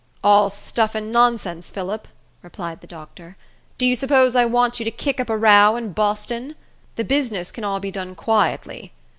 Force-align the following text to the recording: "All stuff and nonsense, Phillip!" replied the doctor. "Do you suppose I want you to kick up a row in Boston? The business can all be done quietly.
"All 0.23 0.49
stuff 0.49 0.95
and 0.95 1.11
nonsense, 1.11 1.69
Phillip!" 1.69 2.07
replied 2.41 2.81
the 2.81 2.87
doctor. 2.87 3.37
"Do 3.77 3.85
you 3.85 3.95
suppose 3.95 4.35
I 4.35 4.45
want 4.45 4.79
you 4.79 4.85
to 4.85 4.89
kick 4.89 5.19
up 5.19 5.29
a 5.29 5.37
row 5.37 5.75
in 5.75 5.93
Boston? 5.93 6.55
The 6.95 7.03
business 7.03 7.51
can 7.51 7.63
all 7.63 7.79
be 7.79 7.91
done 7.91 8.15
quietly. 8.15 8.93